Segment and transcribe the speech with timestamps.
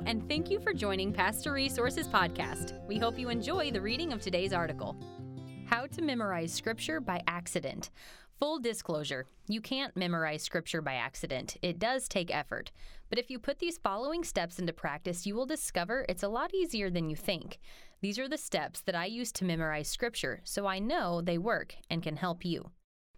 [0.00, 2.84] And thank you for joining Pastor Resources Podcast.
[2.86, 4.96] We hope you enjoy the reading of today's article
[5.66, 7.90] How to Memorize Scripture by Accident.
[8.40, 11.56] Full disclosure you can't memorize Scripture by accident.
[11.62, 12.72] It does take effort.
[13.10, 16.54] But if you put these following steps into practice, you will discover it's a lot
[16.54, 17.58] easier than you think.
[18.00, 21.74] These are the steps that I use to memorize Scripture, so I know they work
[21.90, 22.70] and can help you.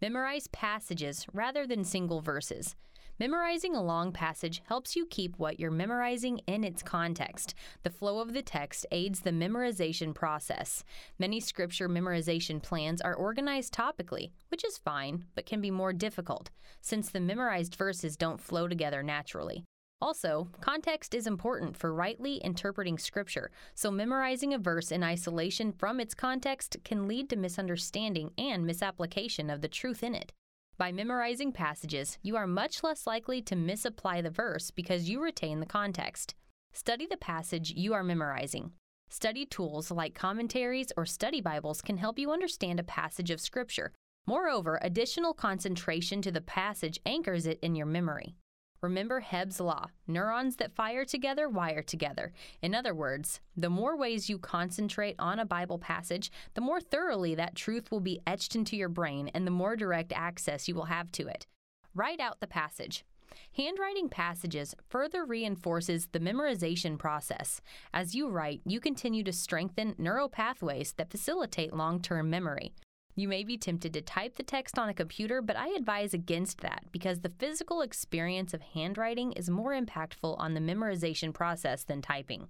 [0.00, 2.76] Memorize passages rather than single verses.
[3.20, 7.52] Memorizing a long passage helps you keep what you're memorizing in its context.
[7.82, 10.84] The flow of the text aids the memorization process.
[11.18, 16.48] Many scripture memorization plans are organized topically, which is fine, but can be more difficult,
[16.80, 19.64] since the memorized verses don't flow together naturally.
[20.00, 26.00] Also, context is important for rightly interpreting scripture, so memorizing a verse in isolation from
[26.00, 30.32] its context can lead to misunderstanding and misapplication of the truth in it.
[30.80, 35.60] By memorizing passages, you are much less likely to misapply the verse because you retain
[35.60, 36.34] the context.
[36.72, 38.72] Study the passage you are memorizing.
[39.10, 43.92] Study tools like commentaries or study Bibles can help you understand a passage of Scripture.
[44.26, 48.36] Moreover, additional concentration to the passage anchors it in your memory.
[48.82, 52.32] Remember Hebb's law neurons that fire together wire together.
[52.62, 57.34] In other words, the more ways you concentrate on a Bible passage, the more thoroughly
[57.34, 60.86] that truth will be etched into your brain and the more direct access you will
[60.86, 61.46] have to it.
[61.94, 63.04] Write out the passage.
[63.52, 67.60] Handwriting passages further reinforces the memorization process.
[67.92, 72.72] As you write, you continue to strengthen neural pathways that facilitate long term memory.
[73.20, 76.62] You may be tempted to type the text on a computer, but I advise against
[76.62, 82.00] that because the physical experience of handwriting is more impactful on the memorization process than
[82.00, 82.48] typing.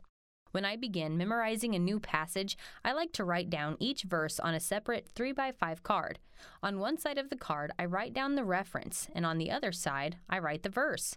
[0.53, 4.55] When I begin memorizing a new passage, I like to write down each verse on
[4.55, 6.21] a separate 3x5 card.
[6.63, 9.73] On one side of the card, I write down the reference, and on the other
[9.73, 11.17] side, I write the verse.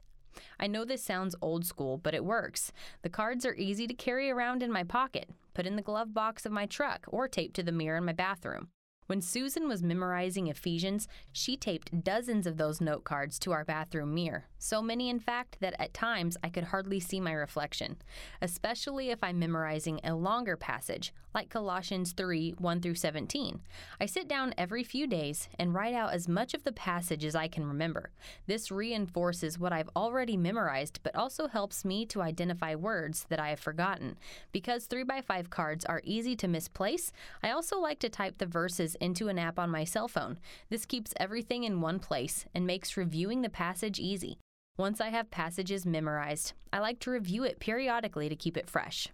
[0.60, 2.72] I know this sounds old school, but it works.
[3.04, 6.44] The cards are easy to carry around in my pocket, put in the glove box
[6.48, 8.70] of my truck, or taped to the mirror in my bathroom.
[9.14, 14.16] When Susan was memorizing Ephesians, she taped dozens of those note cards to our bathroom
[14.16, 14.46] mirror.
[14.58, 17.98] So many, in fact, that at times I could hardly see my reflection,
[18.42, 23.60] especially if I'm memorizing a longer passage, like Colossians 3 1 through 17.
[24.00, 27.36] I sit down every few days and write out as much of the passage as
[27.36, 28.12] I can remember.
[28.48, 33.50] This reinforces what I've already memorized, but also helps me to identify words that I
[33.50, 34.18] have forgotten.
[34.52, 37.12] Because 3x5 cards are easy to misplace,
[37.44, 40.39] I also like to type the verses into an app on my cell phone.
[40.69, 44.39] This keeps everything in one place and makes reviewing the passage easy.
[44.77, 49.09] Once I have passages memorized, I like to review it periodically to keep it fresh.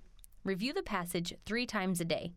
[0.46, 2.32] Review the passage three times a day.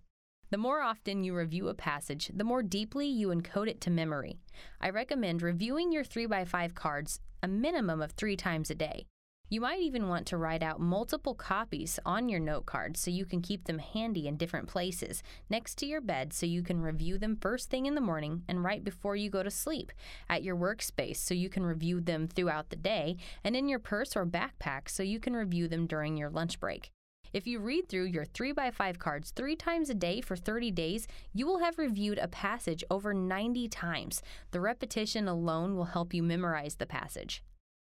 [0.50, 4.40] The more often you review a passage, the more deeply you encode it to memory.
[4.80, 9.06] I recommend reviewing your 3x5 cards a minimum of three times a day.
[9.52, 13.26] You might even want to write out multiple copies on your note cards so you
[13.26, 17.18] can keep them handy in different places, next to your bed so you can review
[17.18, 19.92] them first thing in the morning and right before you go to sleep,
[20.30, 24.16] at your workspace so you can review them throughout the day, and in your purse
[24.16, 26.90] or backpack so you can review them during your lunch break.
[27.34, 31.46] If you read through your 3x5 cards three times a day for 30 days, you
[31.46, 34.22] will have reviewed a passage over 90 times.
[34.52, 37.42] The repetition alone will help you memorize the passage.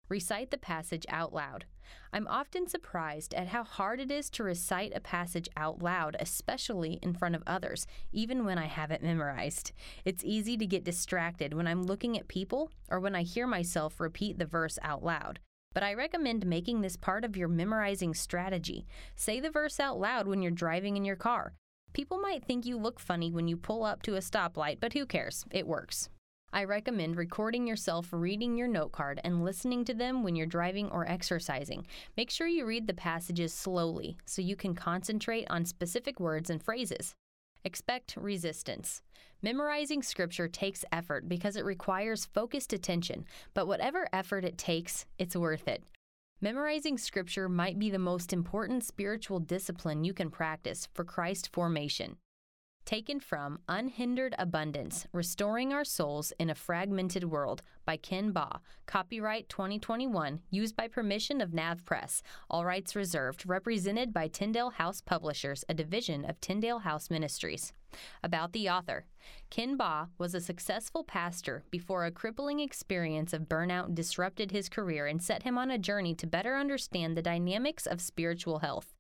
[0.10, 1.66] Recite the passage out loud.
[2.12, 7.00] I'm often surprised at how hard it is to recite a passage out loud, especially
[7.02, 9.72] in front of others, even when I have it memorized.
[10.06, 14.00] It's easy to get distracted when I'm looking at people or when I hear myself
[14.00, 15.40] repeat the verse out loud.
[15.74, 18.86] But I recommend making this part of your memorizing strategy.
[19.16, 21.54] Say the verse out loud when you're driving in your car.
[21.94, 25.06] People might think you look funny when you pull up to a stoplight, but who
[25.06, 25.46] cares?
[25.52, 26.10] It works.
[26.56, 30.88] I recommend recording yourself reading your note card and listening to them when you're driving
[30.92, 31.88] or exercising.
[32.16, 36.62] Make sure you read the passages slowly so you can concentrate on specific words and
[36.62, 37.16] phrases.
[37.64, 39.02] Expect resistance.
[39.42, 43.26] Memorizing scripture takes effort because it requires focused attention,
[43.56, 45.84] but whatever effort it takes, it's worth it.
[46.40, 52.18] Memorizing scripture might be the most important spiritual discipline you can practice for Christ formation.
[52.86, 58.60] Taken from Unhindered Abundance Restoring Our Souls in a Fragmented World by Ken Baugh.
[58.88, 62.22] Copyright 2021, used by permission of Nav Press.
[62.50, 63.48] All rights reserved.
[63.48, 67.72] Represented by Tyndale House Publishers, a division of Tyndale House Ministries.
[68.22, 69.06] About the author
[69.50, 75.08] Ken Baugh was a successful pastor before a crippling experience of burnout disrupted his career
[75.08, 78.93] and set him on a journey to better understand the dynamics of spiritual health.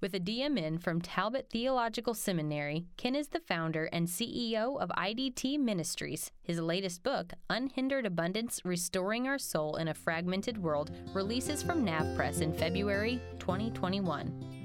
[0.00, 5.58] With a DMin from Talbot Theological Seminary, Ken is the founder and CEO of IDT
[5.58, 6.32] Ministries.
[6.42, 12.16] His latest book, Unhindered Abundance Restoring Our Soul in a Fragmented World, releases from Nav
[12.16, 14.59] Press in February 2021.